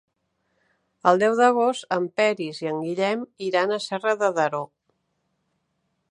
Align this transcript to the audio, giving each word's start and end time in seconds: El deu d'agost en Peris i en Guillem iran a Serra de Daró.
El 1.09 1.19
deu 1.23 1.33
d'agost 1.39 1.85
en 1.97 2.07
Peris 2.21 2.61
i 2.65 2.69
en 2.71 2.79
Guillem 2.85 3.25
iran 3.49 3.75
a 3.75 3.79
Serra 3.85 4.15
de 4.23 4.31
Daró. 4.39 4.63